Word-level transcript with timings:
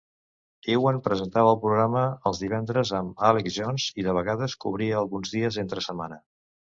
Evan 0.75 0.95
presentava 1.07 1.49
el 1.55 1.59
programa 1.65 2.05
els 2.29 2.41
divendres 2.43 2.93
amb 2.99 3.21
Alex 3.27 3.53
Jones 3.57 3.85
i, 4.01 4.07
de 4.07 4.15
vegades, 4.21 4.57
cobria 4.65 4.97
alguns 5.03 5.35
dies 5.37 5.61
entre 5.65 5.85
setmana. 5.89 6.19